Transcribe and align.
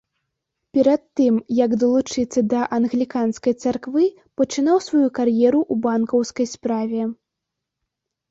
Перад 0.75 1.01
тым, 1.19 1.35
як 1.65 1.71
далучыцца 1.81 2.39
да 2.53 2.61
англіканскай 2.77 3.53
царквы, 3.63 4.05
пачынаў 4.41 4.77
сваю 4.87 5.07
кар'еру 5.19 5.59
ў 5.73 5.83
банкаўскай 5.87 6.45
справе. 6.55 7.01